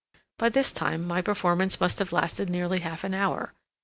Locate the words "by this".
0.39-0.71